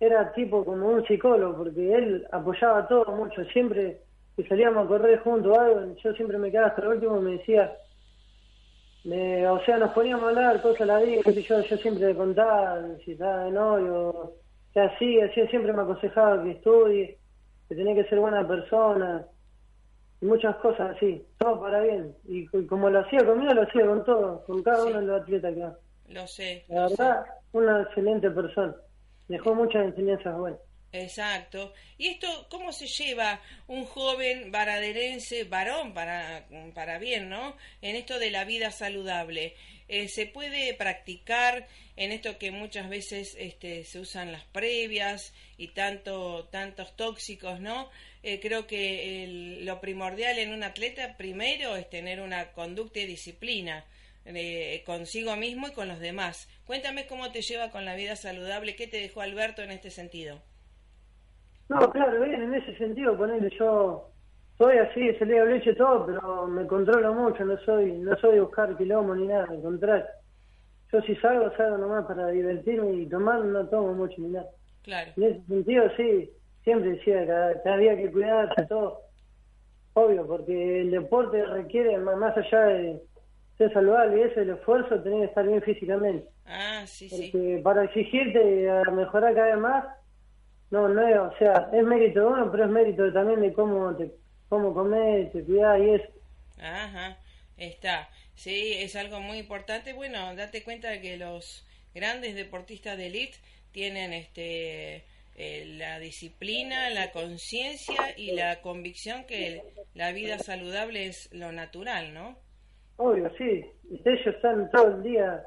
era 0.00 0.32
tipo 0.32 0.64
como 0.64 0.88
un 0.88 1.06
psicólogo, 1.06 1.64
porque 1.64 1.94
él 1.94 2.26
apoyaba 2.32 2.86
todo 2.86 3.04
mucho, 3.16 3.44
siempre 3.46 4.00
que 4.38 4.46
salíamos 4.46 4.84
a 4.84 4.88
correr 4.88 5.18
juntos 5.18 5.58
algo, 5.58 5.96
yo 5.96 6.12
siempre 6.12 6.38
me 6.38 6.52
quedaba 6.52 6.68
hasta 6.68 6.82
el 6.82 6.88
último 6.88 7.18
y 7.18 7.22
me 7.22 7.32
decía, 7.38 7.76
o 9.50 9.60
sea, 9.64 9.78
nos 9.78 9.90
poníamos 9.90 10.26
a 10.26 10.28
hablar 10.28 10.62
cosas 10.62 10.82
a 10.82 10.86
la 10.86 10.98
vida, 11.00 11.22
yo, 11.24 11.60
yo 11.60 11.76
siempre 11.78 12.06
le 12.06 12.14
contaba 12.14 12.80
si 13.04 13.12
estaba 13.12 13.46
de 13.46 13.50
novio, 13.50 14.34
que 14.72 14.78
así, 14.78 15.20
así 15.20 15.44
siempre 15.48 15.72
me 15.72 15.82
aconsejaba 15.82 16.40
que 16.44 16.52
estudie, 16.52 17.18
que 17.68 17.74
tenía 17.74 17.96
que 17.96 18.08
ser 18.08 18.20
buena 18.20 18.46
persona, 18.46 19.26
y 20.20 20.26
muchas 20.26 20.54
cosas 20.58 20.94
así, 20.94 21.26
todo 21.38 21.60
para 21.60 21.80
bien. 21.80 22.14
Y, 22.28 22.46
como 22.68 22.90
lo 22.90 23.00
hacía 23.00 23.26
conmigo, 23.26 23.52
lo 23.54 23.62
hacía 23.62 23.86
con 23.86 24.04
todo, 24.04 24.44
con 24.44 24.62
cada 24.62 24.84
uno 24.84 25.00
de 25.00 25.06
los 25.06 25.22
atletas 25.22 25.52
que 25.52 26.14
lo 26.14 26.26
sé. 26.28 26.64
La 26.68 26.82
verdad, 26.82 27.24
una 27.50 27.82
excelente 27.82 28.30
persona. 28.30 28.72
Dejó 29.26 29.52
muchas 29.56 29.84
enseñanzas 29.84 30.38
buenas. 30.38 30.60
Exacto. 30.92 31.74
¿Y 31.98 32.08
esto 32.08 32.46
cómo 32.48 32.72
se 32.72 32.86
lleva 32.86 33.42
un 33.66 33.84
joven 33.84 34.50
varaderense, 34.50 35.44
varón 35.44 35.92
para, 35.92 36.46
para 36.74 36.98
bien, 36.98 37.28
¿no? 37.28 37.56
En 37.82 37.94
esto 37.94 38.18
de 38.18 38.30
la 38.30 38.44
vida 38.44 38.70
saludable. 38.70 39.54
Eh, 39.88 40.08
¿Se 40.08 40.26
puede 40.26 40.72
practicar 40.74 41.66
en 41.96 42.12
esto 42.12 42.38
que 42.38 42.50
muchas 42.50 42.88
veces 42.88 43.36
este, 43.38 43.84
se 43.84 44.00
usan 44.00 44.32
las 44.32 44.44
previas 44.44 45.34
y 45.58 45.68
tanto, 45.68 46.48
tantos 46.50 46.96
tóxicos, 46.96 47.60
¿no? 47.60 47.90
Eh, 48.22 48.40
creo 48.40 48.66
que 48.66 49.58
lo 49.60 49.80
primordial 49.80 50.38
en 50.38 50.52
un 50.52 50.62
atleta 50.62 51.16
primero 51.16 51.76
es 51.76 51.88
tener 51.90 52.20
una 52.20 52.52
conducta 52.52 53.00
y 53.00 53.06
disciplina 53.06 53.84
consigo 54.84 55.36
mismo 55.36 55.68
y 55.68 55.72
con 55.72 55.88
los 55.88 56.00
demás. 56.00 56.48
Cuéntame 56.66 57.06
cómo 57.06 57.32
te 57.32 57.40
lleva 57.40 57.70
con 57.70 57.86
la 57.86 57.94
vida 57.94 58.14
saludable, 58.14 58.76
qué 58.76 58.86
te 58.86 59.00
dejó 59.00 59.22
Alberto 59.22 59.62
en 59.62 59.70
este 59.70 59.90
sentido. 59.90 60.42
No, 61.68 61.90
claro, 61.90 62.20
bien, 62.22 62.42
en 62.42 62.54
ese 62.54 62.76
sentido, 62.76 63.16
ponerle 63.16 63.50
yo 63.58 64.10
soy 64.56 64.76
así, 64.78 65.14
se 65.14 65.24
le 65.24 65.46
leche 65.46 65.74
todo, 65.74 66.06
pero 66.06 66.46
me 66.48 66.66
controlo 66.66 67.14
mucho, 67.14 67.44
no 67.44 67.56
soy 67.58 67.92
no 67.92 68.16
soy 68.16 68.34
de 68.34 68.40
buscar 68.40 68.76
quilombo 68.76 69.14
ni 69.14 69.28
nada, 69.28 69.46
al 69.48 69.62
contrario. 69.62 70.06
Yo 70.92 71.00
si 71.02 71.14
salgo, 71.16 71.54
salgo 71.56 71.78
nomás 71.78 72.06
para 72.06 72.28
divertirme 72.28 72.92
y 72.94 73.06
tomar, 73.06 73.44
no 73.44 73.68
tomo 73.68 73.92
mucho 73.92 74.16
ni 74.18 74.28
nada. 74.28 74.48
Claro. 74.82 75.12
En 75.16 75.22
ese 75.22 75.42
sentido, 75.46 75.84
sí, 75.96 76.30
siempre 76.64 76.90
decía 76.92 77.26
que 77.62 77.68
había 77.68 77.96
que 77.96 78.10
cuidarse 78.10 78.66
todo. 78.66 79.02
Obvio, 79.92 80.26
porque 80.26 80.80
el 80.80 80.90
deporte 80.90 81.44
requiere, 81.44 81.98
más 81.98 82.36
allá 82.36 82.60
de, 82.60 83.02
ser 83.58 83.72
saludable 83.72 84.20
y 84.20 84.22
eso, 84.22 84.40
el 84.40 84.50
esfuerzo, 84.50 85.02
tenés 85.02 85.20
que 85.20 85.26
estar 85.26 85.46
bien 85.46 85.62
físicamente. 85.62 86.28
Ah, 86.46 86.84
sí, 86.86 87.08
Porque 87.10 87.60
para 87.62 87.84
exigirte 87.84 88.70
a 88.70 88.90
mejorar 88.90 89.34
cada 89.34 89.48
vez 89.48 89.58
más, 89.58 89.84
no, 90.70 90.88
no 90.88 91.08
es, 91.08 91.18
o 91.18 91.38
sea, 91.38 91.70
es 91.72 91.84
mérito 91.84 92.20
de 92.20 92.26
uno, 92.26 92.50
pero 92.50 92.64
es 92.64 92.70
mérito 92.70 93.12
también 93.12 93.40
de 93.40 93.52
cómo 93.52 93.94
te 93.96 94.10
cómo 94.48 94.72
comer, 94.72 95.30
te 95.32 95.44
cuidás 95.44 95.80
y 95.80 95.90
eso. 95.90 96.08
Ajá, 96.60 97.18
está. 97.56 98.08
Sí, 98.34 98.74
es 98.76 98.96
algo 98.96 99.20
muy 99.20 99.38
importante. 99.38 99.92
Bueno, 99.92 100.34
date 100.36 100.62
cuenta 100.62 100.90
de 100.90 101.00
que 101.00 101.16
los 101.16 101.66
grandes 101.94 102.34
deportistas 102.34 102.96
de 102.96 103.08
elite 103.08 103.36
tienen 103.72 104.12
este 104.12 105.04
eh, 105.36 105.76
la 105.78 105.98
disciplina, 105.98 106.90
la 106.90 107.12
conciencia 107.12 108.14
y 108.16 108.32
la 108.32 108.60
convicción 108.60 109.24
que 109.24 109.62
la 109.94 110.12
vida 110.12 110.38
saludable 110.38 111.06
es 111.06 111.32
lo 111.32 111.52
natural, 111.52 112.12
¿no? 112.12 112.36
Obvio, 112.96 113.30
sí. 113.38 113.64
Ellos 114.04 114.26
están 114.26 114.70
todo 114.70 114.96
el 114.96 115.02
día 115.02 115.44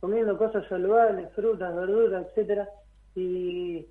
comiendo 0.00 0.38
cosas 0.38 0.66
saludables, 0.68 1.30
frutas, 1.34 1.74
verduras, 1.74 2.26
etcétera, 2.28 2.68
y 3.14 3.86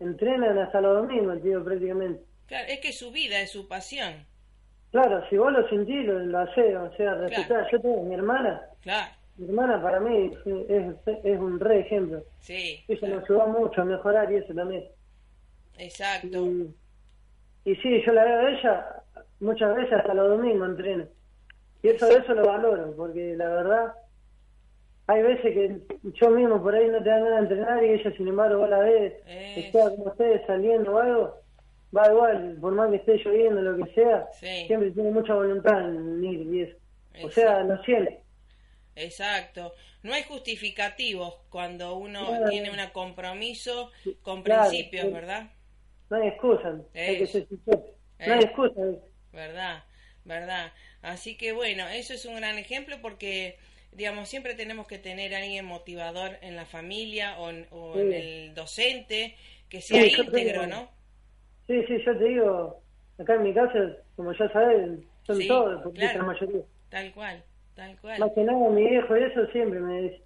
entrenan 0.00 0.58
hasta 0.58 0.80
los 0.80 0.96
domingos, 0.96 1.42
tío, 1.42 1.64
prácticamente. 1.64 2.22
Claro, 2.46 2.66
es 2.68 2.80
que 2.80 2.92
su 2.92 3.10
vida 3.10 3.40
es 3.40 3.50
su 3.50 3.68
pasión. 3.68 4.26
Claro, 4.90 5.28
si 5.28 5.36
vos 5.36 5.52
lo 5.52 5.68
sentís, 5.68 6.06
lo, 6.06 6.18
lo 6.20 6.38
hacés, 6.38 6.76
o 6.76 6.94
sea, 6.96 7.14
respetar. 7.14 7.66
Yo 7.72 7.80
tengo 7.80 8.02
mi 8.04 8.14
hermana. 8.14 8.62
Claro. 8.82 9.12
Mi 9.36 9.48
hermana 9.48 9.82
para 9.82 9.98
mí 9.98 10.30
es, 10.68 10.94
es, 11.24 11.40
un 11.40 11.58
re 11.58 11.80
ejemplo. 11.80 12.22
Sí. 12.38 12.84
Eso 12.86 13.06
nos 13.08 13.24
ayudó 13.24 13.48
mucho 13.48 13.82
a 13.82 13.84
mejorar 13.84 14.30
y 14.30 14.36
eso 14.36 14.54
también. 14.54 14.84
Exacto. 15.76 16.46
y 17.64 17.74
sí, 17.76 18.02
yo 18.06 18.12
la 18.12 18.24
veo 18.24 18.38
a 18.38 18.50
ella 18.50 18.86
muchas 19.40 19.74
veces 19.74 19.94
hasta 19.94 20.14
los 20.14 20.28
domingos 20.36 20.68
entreno. 20.68 21.06
Y 21.82 21.88
eso, 21.88 22.08
eso 22.08 22.32
lo 22.34 22.46
valoro, 22.46 22.94
porque 22.96 23.34
la 23.36 23.48
verdad, 23.48 23.94
hay 25.06 25.22
veces 25.22 25.54
que 25.54 25.80
yo 26.14 26.30
mismo 26.30 26.62
por 26.62 26.74
ahí 26.74 26.88
no 26.88 27.02
te 27.02 27.10
dan 27.10 27.24
ganas 27.24 27.48
de 27.48 27.54
entrenar 27.56 27.84
y 27.84 27.90
ella, 27.90 28.16
sin 28.16 28.28
embargo, 28.28 28.58
vos 28.58 28.70
la 28.70 28.78
ves, 28.78 29.12
está 29.26 29.90
como 29.90 30.04
ustedes 30.04 30.46
saliendo 30.46 30.94
o 30.94 30.98
algo, 30.98 31.42
va 31.96 32.10
igual, 32.10 32.56
por 32.60 32.74
más 32.74 32.90
que 32.90 32.96
esté 32.96 33.18
lloviendo, 33.18 33.60
lo 33.60 33.84
que 33.84 33.92
sea, 33.94 34.26
siempre 34.66 34.90
tiene 34.90 35.10
mucha 35.10 35.34
voluntad 35.34 35.80
en 35.88 36.24
ir 36.24 36.40
y 36.54 36.62
eso. 36.62 36.76
O 37.22 37.30
sea, 37.30 37.60
lo 37.60 37.82
siente. 37.84 38.20
Exacto. 38.96 39.74
No 40.02 40.12
hay 40.14 40.22
justificativos 40.24 41.34
cuando 41.48 41.96
uno 41.96 42.44
tiene 42.48 42.70
un 42.70 42.76
compromiso 42.92 43.90
con 44.22 44.42
principios, 44.42 45.12
¿verdad? 45.12 45.50
No 46.10 46.16
hay 46.16 46.28
excusa. 46.28 46.74
Hay 46.94 47.18
que 47.18 47.26
ser 47.26 47.46
No 47.70 48.34
hay 48.34 48.40
excusa. 48.40 48.80
¿Verdad? 49.32 49.84
¿Verdad? 50.24 50.72
Así 51.02 51.36
que 51.36 51.52
bueno, 51.52 51.86
eso 51.88 52.14
es 52.14 52.24
un 52.24 52.36
gran 52.36 52.58
ejemplo 52.58 52.96
porque, 53.02 53.58
digamos, 53.94 54.28
siempre 54.28 54.54
tenemos 54.54 54.86
que 54.86 54.98
tener 54.98 55.34
a 55.34 55.38
alguien 55.38 55.64
motivador 55.64 56.32
en 56.42 56.56
la 56.56 56.66
familia 56.66 57.38
o, 57.38 57.50
en 57.50 58.12
el 58.12 58.54
docente 58.54 59.36
que 59.68 59.80
sea 59.80 60.06
íntegro, 60.06 60.66
¿no? 60.66 60.88
Sí, 61.66 61.82
sí, 61.86 61.96
yo 62.04 62.18
te 62.18 62.24
digo, 62.24 62.80
acá 63.18 63.34
en 63.34 63.42
mi 63.42 63.54
casa, 63.54 63.96
como 64.16 64.32
ya 64.32 64.48
sabes, 64.52 65.00
son 65.22 65.38
todos, 65.46 65.82
porque 65.82 66.00
la 66.02 66.22
mayoría. 66.22 66.62
Tal 66.90 67.12
cual, 67.12 67.42
tal 67.74 67.98
cual. 68.00 68.20
Más 68.20 68.32
que 68.32 68.44
nada, 68.44 68.68
mi 68.68 68.82
hijo 68.82 69.16
y 69.16 69.22
eso 69.22 69.46
siempre 69.46 69.80
me 69.80 70.02
dice. 70.02 70.22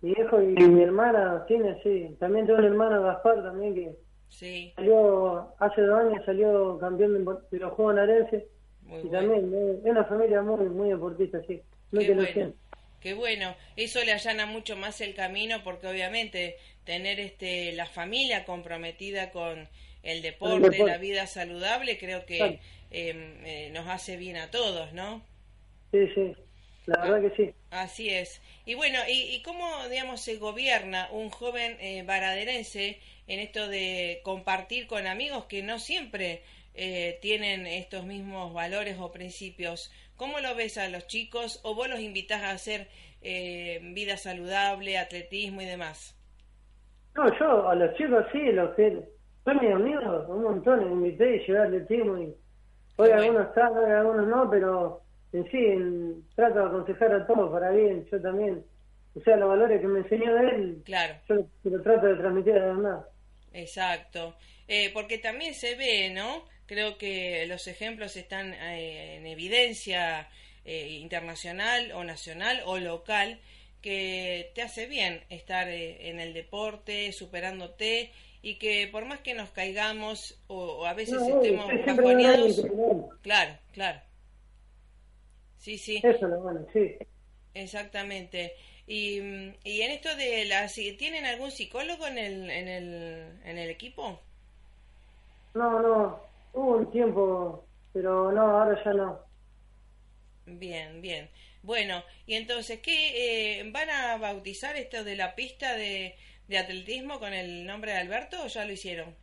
Mi 0.00 0.12
hijo 0.12 0.42
y 0.42 0.46
mi 0.46 0.82
hermana 0.82 1.44
tiene, 1.46 1.80
sí. 1.82 2.16
También 2.20 2.46
tengo 2.46 2.58
un 2.58 2.66
hermano, 2.66 3.02
Gaspar, 3.02 3.42
también, 3.42 3.74
que 3.74 3.96
sí. 4.28 4.72
salió, 4.76 5.54
hace 5.58 5.82
dos 5.82 6.00
años 6.00 6.24
salió 6.24 6.78
campeón 6.78 7.24
de, 7.24 7.58
los 7.58 7.72
Juegos 7.72 7.94
Narense. 7.94 8.46
y 9.04 9.08
también 9.08 9.52
es 9.84 9.90
una 9.90 10.04
familia 10.04 10.42
muy 10.42 10.68
muy 10.68 10.88
deportista, 10.90 11.40
sí. 11.46 11.60
Muy 11.90 12.06
Qué 12.06 12.14
bueno. 12.14 12.52
Qué 13.00 13.14
bueno, 13.14 13.54
eso 13.76 14.02
le 14.04 14.12
allana 14.12 14.46
mucho 14.46 14.76
más 14.76 15.00
el 15.00 15.14
camino 15.14 15.62
porque 15.62 15.86
obviamente 15.86 16.56
tener 16.84 17.20
este 17.20 17.72
la 17.72 17.86
familia 17.86 18.44
comprometida 18.44 19.30
con 19.30 19.68
el 20.02 20.22
deporte, 20.22 20.78
la 20.78 20.98
vida 20.98 21.26
saludable, 21.26 21.98
creo 21.98 22.24
que 22.24 22.60
em, 22.90 23.44
eh, 23.44 23.70
nos 23.72 23.86
hace 23.88 24.16
bien 24.16 24.36
a 24.36 24.50
todos, 24.50 24.92
¿no? 24.92 25.22
Sí, 25.92 26.08
sí, 26.14 26.34
la 26.86 26.98
verdad 27.02 27.30
que 27.30 27.36
sí. 27.36 27.54
Así 27.70 28.10
es. 28.10 28.40
Y 28.64 28.74
bueno, 28.74 28.98
¿y, 29.08 29.42
cómo, 29.42 29.88
digamos, 29.88 30.20
se 30.20 30.36
gobierna 30.36 31.08
un 31.12 31.30
joven 31.30 31.76
eh, 31.80 32.02
baraderense 32.02 32.98
en 33.26 33.40
esto 33.40 33.68
de 33.68 34.20
compartir 34.24 34.86
con 34.86 35.06
amigos 35.06 35.44
que 35.44 35.62
no 35.62 35.78
siempre 35.78 36.42
eh, 36.74 37.18
tienen 37.20 37.66
estos 37.66 38.04
mismos 38.04 38.52
valores 38.54 38.96
o 38.98 39.12
principios? 39.12 39.92
¿Cómo 40.18 40.40
lo 40.40 40.56
ves 40.56 40.76
a 40.78 40.88
los 40.88 41.06
chicos 41.06 41.60
o 41.62 41.76
vos 41.76 41.88
los 41.88 42.00
invitas 42.00 42.42
a 42.42 42.50
hacer 42.50 42.88
eh, 43.22 43.78
vida 43.94 44.16
saludable, 44.16 44.98
atletismo 44.98 45.62
y 45.62 45.64
demás? 45.64 46.16
No, 47.14 47.38
yo 47.38 47.68
a 47.68 47.74
los 47.76 47.96
chicos 47.96 48.24
sí, 48.32 48.50
los 48.50 48.74
que 48.74 49.00
son 49.44 49.58
mis 49.62 49.72
amigos, 49.72 50.28
un 50.28 50.42
montón, 50.42 50.80
les 50.80 50.90
invité 50.90 51.36
y 51.36 51.46
llevé 51.46 51.60
atletismo 51.60 52.18
y 52.18 52.34
hoy 52.96 53.10
algunos 53.10 53.46
están, 53.46 53.72
hoy 53.76 53.92
algunos 53.92 54.26
no, 54.26 54.50
pero 54.50 55.02
en 55.32 55.44
sí 55.52 56.24
trato 56.34 56.58
de 56.58 56.66
aconsejar 56.66 57.12
a 57.14 57.24
todos 57.24 57.52
para 57.52 57.70
bien, 57.70 58.04
yo 58.10 58.20
también. 58.20 58.64
O 59.14 59.20
sea, 59.20 59.36
los 59.36 59.48
valores 59.48 59.80
que 59.80 59.86
me 59.86 60.00
enseñó 60.00 60.36
él, 60.36 60.82
claro. 60.84 61.14
yo 61.28 61.46
lo, 61.62 61.82
trato 61.82 62.06
de 62.06 62.16
transmitir 62.16 62.54
a 62.54 62.66
los 62.66 62.76
demás. 62.76 63.06
Exacto. 63.52 64.34
Eh, 64.66 64.90
porque 64.92 65.18
también 65.18 65.54
se 65.54 65.76
ve, 65.76 66.10
¿no? 66.10 66.44
Creo 66.68 66.98
que 66.98 67.44
los 67.46 67.66
ejemplos 67.66 68.16
están 68.16 68.54
eh, 68.54 69.16
en 69.16 69.26
evidencia 69.26 70.28
eh, 70.64 70.90
internacional 71.00 71.90
o 71.90 72.04
nacional 72.04 72.62
o 72.64 72.78
local 72.78 73.40
que 73.82 74.52
te 74.54 74.62
hace 74.62 74.86
bien 74.86 75.24
estar 75.30 75.68
en 75.68 76.20
el 76.20 76.34
deporte, 76.34 77.12
superándote 77.12 78.12
y 78.42 78.56
que 78.56 78.88
por 78.90 79.04
más 79.04 79.20
que 79.20 79.34
nos 79.34 79.50
caigamos 79.50 80.38
o, 80.46 80.86
a 80.86 80.94
veces 80.94 81.20
estemos 81.22 81.66
bajoneados, 81.86 82.62
claro, 83.22 83.56
claro, 83.72 84.00
Sí, 85.58 85.76
sí. 85.76 85.96
Eso 85.98 86.10
es 86.10 86.22
lo 86.22 86.40
bueno, 86.40 86.64
sí. 86.72 86.96
Exactamente. 87.54 88.54
Y, 88.86 89.18
y 89.64 89.82
en 89.82 89.90
esto 89.90 90.14
de 90.16 90.44
la... 90.46 90.66
¿Tienen 90.98 91.26
algún 91.26 91.50
psicólogo 91.50 92.06
en 92.06 92.18
el, 92.18 92.50
en 92.50 92.68
el, 92.68 93.40
en 93.44 93.58
el 93.58 93.68
equipo? 93.68 94.18
No, 95.54 95.80
no. 95.80 96.27
Hubo 96.52 96.76
un 96.76 96.90
tiempo, 96.90 97.66
pero 97.92 98.32
no, 98.32 98.42
ahora 98.42 98.82
ya 98.84 98.92
no. 98.92 99.18
Bien, 100.46 101.00
bien. 101.00 101.28
Bueno, 101.62 102.02
y 102.26 102.34
entonces, 102.34 102.80
¿qué 102.80 103.60
eh, 103.60 103.70
van 103.70 103.90
a 103.90 104.16
bautizar 104.16 104.76
esto 104.76 105.04
de 105.04 105.16
la 105.16 105.34
pista 105.34 105.74
de, 105.74 106.14
de 106.48 106.58
atletismo 106.58 107.18
con 107.18 107.32
el 107.32 107.66
nombre 107.66 107.92
de 107.92 107.98
Alberto 107.98 108.36
o 108.42 108.46
ya 108.46 108.64
lo 108.64 108.72
hicieron? 108.72 109.14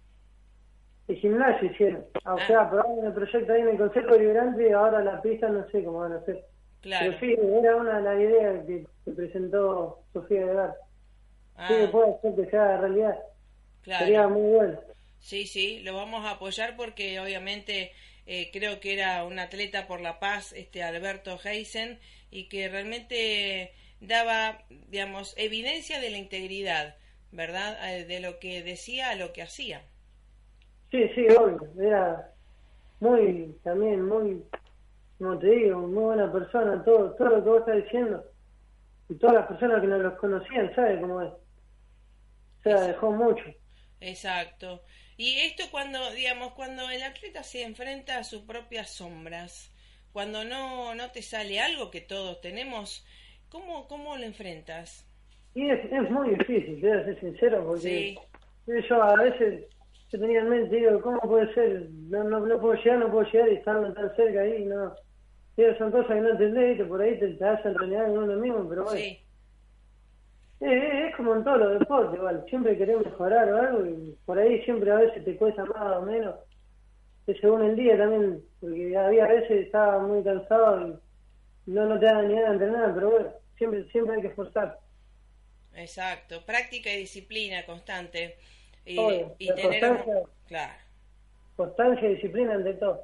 El 1.07 1.17
gimnasio 1.17 1.71
hicieron. 1.71 2.05
Ah, 2.23 2.33
o 2.33 2.37
ah. 2.37 2.47
sea, 2.47 2.71
en 2.99 3.05
el 3.05 3.13
proyecto 3.13 3.53
ahí 3.53 3.61
en 3.61 3.69
el 3.69 3.77
Consejo 3.77 4.15
Liberante 4.15 4.69
y 4.69 4.71
ahora 4.71 5.03
la 5.03 5.21
pista 5.21 5.47
no 5.49 5.67
sé 5.69 5.83
cómo 5.83 5.99
van 5.99 6.13
a 6.13 6.17
hacer. 6.17 6.43
Claro. 6.81 7.15
Pero 7.19 7.19
sí, 7.19 7.35
era 7.59 7.75
una 7.75 7.97
de 7.97 8.03
las 8.03 8.19
ideas 8.19 8.65
que, 8.65 9.11
presentó 9.11 9.99
Sofía 10.13 10.45
de 10.45 10.53
Gar. 10.53 10.75
Ah. 11.57 11.67
Sí, 11.67 11.87
puede 11.91 12.19
ser 12.21 12.35
que 12.35 12.49
sea 12.49 12.77
realidad. 12.77 13.15
Claro. 13.83 14.05
Sería 14.05 14.27
muy 14.27 14.55
bueno. 14.55 14.79
Sí, 15.25 15.47
sí, 15.47 15.79
lo 15.79 15.95
vamos 15.95 16.23
a 16.23 16.33
apoyar 16.33 16.75
porque 16.77 17.19
obviamente 17.19 17.93
eh, 18.27 18.51
creo 18.53 18.79
que 18.79 18.93
era 18.93 19.23
un 19.23 19.39
atleta 19.39 19.87
por 19.87 19.99
la 19.99 20.19
paz, 20.19 20.53
este 20.53 20.83
Alberto 20.83 21.39
Heisen, 21.43 21.97
y 22.29 22.47
que 22.47 22.69
realmente 22.69 23.71
daba, 23.99 24.59
digamos, 24.69 25.33
evidencia 25.35 25.99
de 25.99 26.11
la 26.11 26.19
integridad, 26.19 26.97
¿verdad? 27.31 27.75
Eh, 27.89 28.05
de 28.05 28.19
lo 28.19 28.37
que 28.37 28.61
decía 28.61 29.09
a 29.09 29.15
lo 29.15 29.33
que 29.33 29.41
hacía. 29.41 29.81
Sí, 30.91 31.09
sí, 31.15 31.25
obvio. 31.35 31.71
Era 31.81 32.31
muy, 32.99 33.51
también 33.63 34.05
muy, 34.05 34.43
como 35.17 35.39
te 35.39 35.47
digo, 35.49 35.79
muy 35.87 36.03
buena 36.03 36.31
persona, 36.31 36.83
todo, 36.83 37.15
todo 37.15 37.29
lo 37.29 37.43
que 37.43 37.49
vos 37.49 37.59
estás 37.61 37.83
diciendo. 37.83 38.23
Y 39.09 39.15
todas 39.15 39.37
las 39.37 39.47
personas 39.47 39.81
que 39.81 39.87
no 39.87 39.97
los 39.97 40.19
conocían, 40.19 40.75
¿sabes 40.75 41.01
cómo 41.01 41.19
es? 41.23 41.29
O 41.31 42.61
sea, 42.61 42.81
dejó 42.81 43.09
mucho. 43.09 43.43
Exacto. 44.01 44.83
Y 45.17 45.39
esto 45.39 45.63
cuando, 45.71 46.11
digamos, 46.11 46.53
cuando 46.53 46.89
el 46.89 47.01
atleta 47.03 47.43
se 47.43 47.63
enfrenta 47.63 48.17
a 48.17 48.23
sus 48.23 48.41
propias 48.41 48.91
sombras, 48.91 49.71
cuando 50.11 50.43
no, 50.43 50.93
no 50.95 51.11
te 51.11 51.21
sale 51.21 51.59
algo 51.59 51.89
que 51.89 52.01
todos 52.01 52.41
tenemos, 52.41 53.05
¿cómo, 53.49 53.87
cómo 53.87 54.17
lo 54.17 54.23
enfrentas? 54.23 55.05
Y 55.53 55.69
es, 55.69 55.85
es 55.91 56.11
muy 56.11 56.31
difícil, 56.31 56.81
te 56.81 56.89
voy 56.89 56.97
a 56.97 57.05
ser 57.05 57.19
sincero, 57.21 57.65
porque 57.65 58.17
yo 58.89 59.01
a 59.01 59.15
veces 59.15 59.63
yo 60.11 60.19
tenía 60.19 60.39
en 60.39 60.49
mente, 60.49 60.75
digo, 60.75 61.01
¿cómo 61.01 61.19
puede 61.21 61.53
ser? 61.53 61.89
No, 62.09 62.23
no, 62.25 62.41
no 62.41 62.59
puedo 62.59 62.75
llegar, 62.75 62.99
no 62.99 63.11
puedo 63.11 63.29
llegar 63.31 63.49
y 63.49 63.55
estando 63.55 63.93
tan 63.93 64.15
cerca 64.15 64.41
ahí, 64.41 64.65
no. 64.65 64.93
Digo, 65.55 65.73
son 65.77 65.91
cosas 65.91 66.07
que 66.07 66.21
no 66.21 66.29
entendés, 66.31 66.87
por 66.87 67.01
ahí 67.01 67.17
te, 67.17 67.27
te 67.29 67.45
hacen 67.45 67.75
realidad 67.75 68.05
en 68.09 68.17
uno 68.17 68.35
mismo, 68.35 68.67
pero 68.67 68.83
bueno. 68.83 68.99
Sí. 68.99 69.24
Es 70.59 71.15
como 71.15 71.35
en 71.35 71.43
todos 71.43 71.59
los 71.59 71.79
deportes, 71.79 72.17
igual. 72.17 72.45
Siempre 72.49 72.77
querés 72.77 73.05
mejorar 73.05 73.51
o 73.53 73.57
algo 73.61 73.85
y 73.85 74.17
por 74.25 74.39
ahí 74.39 74.61
siempre 74.63 74.91
a 74.91 74.95
veces 74.95 75.23
te 75.23 75.35
cuesta 75.37 75.65
más 75.65 75.97
o 75.97 76.01
menos. 76.03 76.35
según 77.41 77.63
el 77.65 77.75
día 77.75 77.97
también, 77.97 78.43
porque 78.59 78.97
había 78.97 79.27
veces 79.27 79.65
estaba 79.65 79.99
muy 79.99 80.23
cansado 80.23 81.01
y 81.67 81.71
no, 81.71 81.85
no 81.85 81.99
te 81.99 82.05
da 82.05 82.21
ni 82.21 82.35
ganas 82.35 82.59
de 82.59 82.65
entrenar, 82.65 82.93
pero 82.95 83.09
bueno, 83.11 83.33
siempre, 83.57 83.85
siempre 83.91 84.15
hay 84.15 84.21
que 84.21 84.27
esforzar. 84.29 84.79
Exacto, 85.75 86.43
práctica 86.45 86.89
y 86.91 86.97
disciplina 86.99 87.65
constante. 87.65 88.37
Y, 88.85 88.99
y 89.39 89.53
tener 89.55 89.83
claro. 90.47 90.73
constancia 91.55 92.07
y 92.09 92.15
disciplina 92.15 92.53
ante 92.55 92.73
todo. 92.75 93.01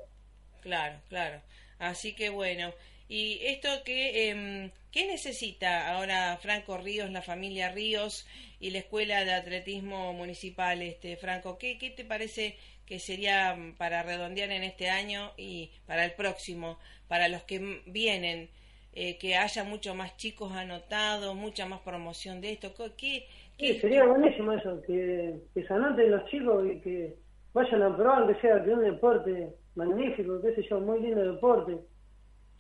Claro, 0.62 1.00
claro. 1.10 1.42
Así 1.80 2.16
que 2.16 2.30
bueno, 2.30 2.74
y 3.14 3.40
esto 3.44 3.68
que 3.84 4.32
eh, 4.32 4.72
¿qué 4.92 5.06
necesita 5.06 5.94
ahora 5.94 6.38
Franco 6.38 6.78
Ríos, 6.78 7.12
la 7.12 7.22
familia 7.22 7.70
Ríos 7.70 8.26
y 8.60 8.72
la 8.72 8.80
escuela 8.80 9.26
de 9.26 9.34
atletismo 9.34 10.14
municipal, 10.14 10.82
este 10.82 11.18
Franco? 11.18 11.58
¿Qué, 11.58 11.78
qué 11.78 11.90
te 11.90 12.06
parece 12.06 12.56
que 12.86 13.00
sería 13.00 13.56
mm, 13.56 13.74
para 13.76 14.02
redondear 14.02 14.52
en 14.52 14.64
este 14.64 14.90
año 14.90 15.32
y 15.36 15.72
para 15.86 16.06
el 16.06 16.14
próximo, 16.14 16.80
para 17.08 17.28
los 17.28 17.44
que 17.44 17.82
vienen? 17.86 18.50
Eh, 18.94 19.18
que 19.18 19.38
haya 19.38 19.64
mucho 19.64 19.96
más 19.96 20.18
chicos 20.18 20.52
anotados, 20.52 21.34
mucha 21.34 21.66
más 21.66 21.80
promoción 21.80 22.42
de 22.42 22.52
esto. 22.52 22.74
¿Qué, 22.98 23.26
Sí, 23.62 23.80
sería 23.80 24.06
buenísimo 24.06 24.54
eso, 24.54 24.82
que, 24.88 25.36
se 25.54 25.74
anoten 25.74 26.10
los 26.10 26.26
chicos 26.32 26.66
y 26.66 26.80
que 26.80 27.16
vayan 27.54 27.84
a 27.84 27.96
probar, 27.96 28.28
que 28.28 28.42
sea 28.42 28.64
que 28.64 28.72
un 28.72 28.82
deporte 28.82 29.50
magnífico, 29.76 30.42
qué 30.42 30.56
sé 30.56 30.64
yo, 30.68 30.80
muy 30.80 31.00
lindo 31.00 31.34
deporte. 31.34 31.78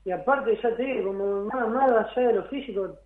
Y 0.03 0.11
aparte, 0.11 0.57
ya 0.61 0.75
te 0.75 0.83
digo, 0.83 1.07
como 1.07 1.43
nada, 1.45 1.67
nada 1.67 2.09
allá 2.11 2.27
de 2.27 2.33
lo 2.33 2.43
físico, 2.45 2.97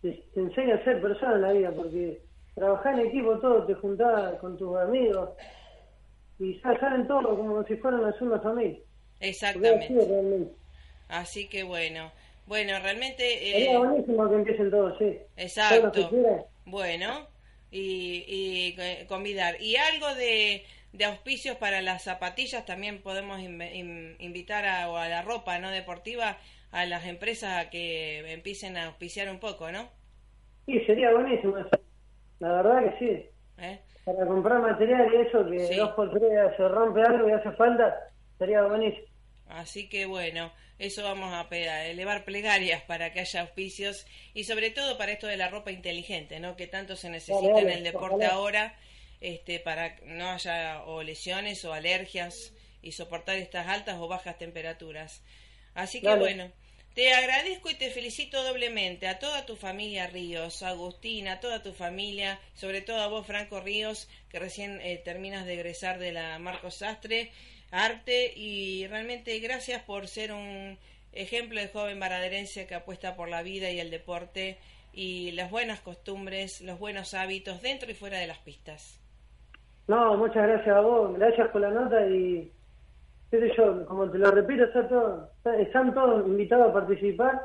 te, 0.00 0.24
enseña 0.36 0.76
a 0.76 0.84
ser 0.84 1.00
persona 1.00 1.34
en 1.34 1.42
la 1.42 1.52
vida, 1.52 1.72
porque 1.72 2.20
trabajar 2.54 2.98
en 2.98 3.06
equipo 3.06 3.38
todo, 3.38 3.66
te 3.66 3.74
juntás 3.74 4.34
con 4.40 4.56
tus 4.56 4.76
amigos, 4.78 5.30
y 6.38 6.60
ya 6.62 6.78
saben 6.80 7.06
todo 7.06 7.36
como 7.36 7.62
si 7.64 7.76
fueran 7.76 8.02
la 8.02 8.12
segunda 8.12 8.40
familia. 8.40 8.78
Exactamente. 9.20 10.50
Así 11.08 11.48
que 11.48 11.62
bueno, 11.62 12.10
bueno, 12.46 12.72
realmente... 12.82 13.72
Eh, 13.72 13.76
buenísimo 13.76 14.28
que 14.28 14.34
empiecen 14.34 14.70
todos, 14.70 14.98
sí. 14.98 15.18
Exacto. 15.36 16.10
bueno, 16.66 17.28
y, 17.70 18.24
y 18.26 18.80
eh, 18.80 19.04
convidar. 19.08 19.60
Y 19.60 19.76
algo 19.76 20.14
de, 20.14 20.64
de 20.94 21.04
auspicios 21.04 21.56
para 21.56 21.82
las 21.82 22.04
zapatillas 22.04 22.64
también 22.64 23.02
podemos 23.02 23.40
invitar 23.40 24.64
a, 24.64 24.88
o 24.88 24.96
a 24.96 25.08
la 25.08 25.22
ropa 25.22 25.58
no 25.58 25.70
deportiva 25.70 26.38
a 26.70 26.86
las 26.86 27.06
empresas 27.06 27.66
a 27.66 27.70
que 27.70 28.32
empiecen 28.32 28.76
a 28.76 28.86
auspiciar 28.86 29.28
un 29.28 29.40
poco, 29.40 29.72
¿no? 29.72 29.88
Sí, 30.66 30.80
sería 30.86 31.10
buenísimo 31.12 31.58
eso. 31.58 31.70
La 32.38 32.62
verdad 32.62 32.84
que 32.84 32.98
sí. 32.98 33.30
¿Eh? 33.58 33.80
Para 34.04 34.26
comprar 34.26 34.60
material 34.60 35.08
y 35.12 35.16
eso, 35.26 35.44
que 35.48 35.76
dos 35.76 35.90
por 35.90 36.10
tres 36.10 36.56
se 36.56 36.68
rompe 36.68 37.02
algo 37.02 37.28
y 37.28 37.32
hace 37.32 37.50
falta, 37.52 37.94
sería 38.38 38.62
buenísimo. 38.62 39.06
Así 39.48 39.88
que 39.88 40.06
bueno, 40.06 40.52
eso 40.78 41.02
vamos 41.02 41.32
a 41.32 41.46
elevar 41.86 42.24
plegarias 42.24 42.82
para 42.82 43.12
que 43.12 43.20
haya 43.20 43.40
auspicios 43.40 44.06
y 44.32 44.44
sobre 44.44 44.70
todo 44.70 44.96
para 44.96 45.12
esto 45.12 45.26
de 45.26 45.36
la 45.36 45.48
ropa 45.48 45.72
inteligente, 45.72 46.38
¿no? 46.38 46.56
Que 46.56 46.66
tanto 46.66 46.94
se 46.96 47.10
necesita 47.10 47.60
en 47.60 47.70
el 47.70 47.84
deporte 47.84 48.26
ahora, 48.26 48.74
este, 49.20 49.60
para 49.60 49.96
no 50.04 50.30
haya 50.30 50.82
o 50.84 51.02
lesiones 51.02 51.64
o 51.64 51.72
alergias 51.72 52.52
y 52.82 52.92
soportar 52.92 53.36
estas 53.36 53.66
altas 53.66 53.96
o 53.98 54.08
bajas 54.08 54.38
temperaturas. 54.38 55.22
Así 55.74 56.00
que 56.00 56.14
bueno, 56.14 56.52
te 56.94 57.12
agradezco 57.12 57.70
y 57.70 57.74
te 57.74 57.90
felicito 57.90 58.44
doblemente 58.44 59.08
a 59.08 59.18
toda 59.18 59.44
tu 59.46 59.56
familia 59.56 60.06
Ríos, 60.06 60.62
a 60.62 60.68
Agustín, 60.68 61.26
a 61.26 61.40
toda 61.40 61.60
tu 61.60 61.72
familia, 61.72 62.38
sobre 62.54 62.82
todo 62.82 63.00
a 63.00 63.08
vos 63.08 63.26
Franco 63.26 63.60
Ríos, 63.60 64.08
que 64.28 64.38
recién 64.38 64.80
eh, 64.80 64.98
terminas 65.04 65.44
de 65.44 65.54
egresar 65.54 65.98
de 65.98 66.12
la 66.12 66.38
Marcos 66.38 66.76
Sastre, 66.76 67.32
arte 67.72 68.32
y 68.36 68.86
realmente 68.86 69.36
gracias 69.40 69.82
por 69.82 70.06
ser 70.06 70.32
un 70.32 70.78
ejemplo 71.12 71.60
de 71.60 71.68
joven 71.68 71.98
baraderense 71.98 72.66
que 72.66 72.76
apuesta 72.76 73.16
por 73.16 73.28
la 73.28 73.42
vida 73.42 73.70
y 73.70 73.80
el 73.80 73.90
deporte 73.90 74.58
y 74.92 75.32
las 75.32 75.50
buenas 75.50 75.80
costumbres, 75.80 76.60
los 76.60 76.78
buenos 76.78 77.14
hábitos 77.14 77.60
dentro 77.60 77.90
y 77.90 77.94
fuera 77.94 78.18
de 78.18 78.28
las 78.28 78.38
pistas. 78.38 79.00
No, 79.86 80.16
muchas 80.16 80.48
gracias 80.48 80.76
a 80.76 80.80
vos, 80.80 81.16
gracias 81.18 81.48
por 81.48 81.60
la 81.60 81.70
nota 81.70 82.06
y 82.06 82.50
yo, 83.56 83.86
como 83.86 84.10
te 84.10 84.18
lo 84.18 84.30
repito, 84.30 84.64
están 84.64 85.94
todos 85.94 86.26
invitados 86.26 86.70
a 86.70 86.72
participar 86.72 87.40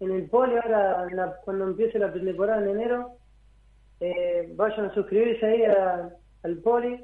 en 0.00 0.10
el 0.10 0.28
poli 0.28 0.56
ahora 0.56 1.40
cuando 1.44 1.64
empiece 1.64 1.98
la 1.98 2.12
temporada 2.12 2.62
en 2.62 2.68
enero. 2.68 3.16
Eh, 4.00 4.48
vayan 4.54 4.86
a 4.86 4.94
suscribirse 4.94 5.46
ahí 5.46 5.62
al 6.42 6.56
poli. 6.58 7.00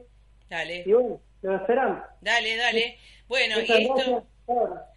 Dale. 0.50 0.82
Y 0.84 0.92
bueno, 0.92 1.20
lo 1.42 1.56
esperamos. 1.56 2.02
Dale, 2.20 2.56
dale. 2.56 2.98
Bueno, 3.28 3.56
y 3.60 3.72
esto... 3.72 4.26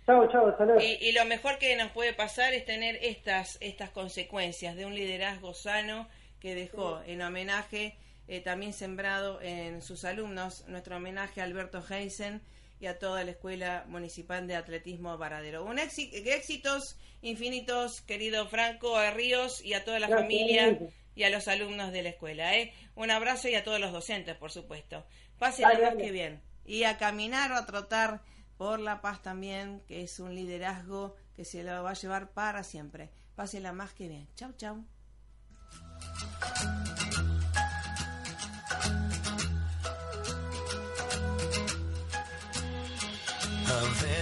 Chao, 0.06 0.28
chao, 0.32 0.56
y, 0.80 1.10
y, 1.10 1.12
lo 1.12 1.26
mejor 1.26 1.58
que 1.60 1.76
nos 1.76 1.92
puede 1.92 2.14
pasar 2.14 2.54
es 2.54 2.66
tener 2.66 2.98
estas, 3.02 3.58
estas 3.62 3.90
consecuencias 3.92 4.76
de 4.76 4.86
un 4.86 4.96
liderazgo 4.96 5.54
sano 5.54 6.08
que 6.40 6.56
dejó 6.56 7.02
en 7.06 7.22
homenaje, 7.22 7.96
eh, 8.32 8.40
también 8.40 8.72
sembrado 8.72 9.42
en 9.42 9.82
sus 9.82 10.06
alumnos, 10.06 10.64
nuestro 10.70 10.96
homenaje 10.96 11.42
a 11.42 11.44
Alberto 11.44 11.84
Heisen, 11.90 12.42
y 12.80 12.88
a 12.88 12.98
toda 12.98 13.26
la 13.26 13.32
Escuela 13.32 13.84
Municipal 13.90 14.48
de 14.48 14.56
Atletismo 14.56 15.18
Varadero. 15.18 15.66
Un 15.66 15.80
éxitos 15.80 16.96
infinitos, 17.22 18.00
querido 18.00 18.48
Franco, 18.48 18.96
a 18.96 19.12
Ríos 19.12 19.62
y 19.62 19.74
a 19.74 19.84
toda 19.84 20.00
la 20.00 20.08
familia 20.08 20.80
y 21.14 21.24
a 21.24 21.30
los 21.30 21.50
alumnos 21.50 21.92
de 21.92 22.04
la 22.04 22.10
escuela. 22.10 22.56
¿eh? 22.56 22.74
Un 22.96 23.12
abrazo 23.12 23.50
y 23.50 23.56
a 23.56 23.66
todos 23.66 23.82
los 23.82 23.92
docentes, 23.92 24.38
por 24.38 24.50
supuesto. 24.50 25.06
Pase 25.38 25.64
más 25.64 25.96
que 25.96 26.12
bien. 26.12 26.42
Y 26.64 26.86
a 26.86 26.98
caminar 26.98 27.52
o 27.52 27.58
a 27.58 27.66
trotar 27.66 28.22
por 28.58 28.80
la 28.80 29.02
paz 29.02 29.22
también, 29.22 29.82
que 29.90 30.04
es 30.04 30.22
un 30.22 30.34
liderazgo 30.34 31.18
que 31.36 31.44
se 31.44 31.64
lo 31.64 31.84
va 31.84 31.92
a 31.92 31.96
llevar 31.96 32.32
para 32.32 32.64
siempre. 32.64 33.10
Pásela 33.36 33.74
más 33.74 33.92
que 33.94 34.08
bien. 34.08 34.30
Chau, 34.36 34.54
chau. 34.54 34.86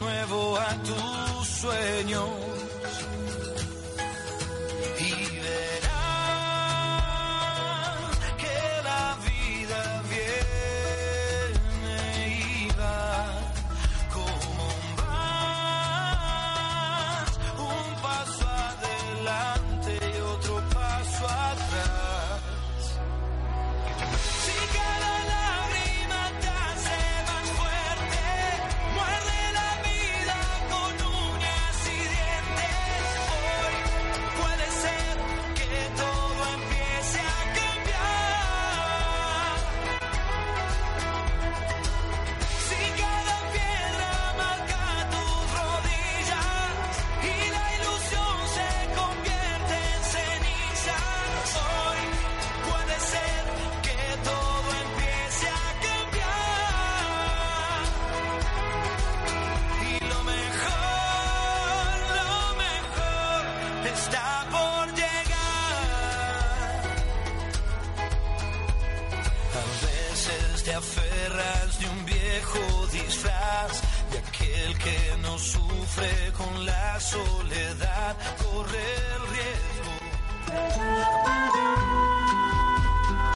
nuevo 0.00 0.58
a 0.58 0.74
tus 0.82 1.48
sueños. 1.48 2.69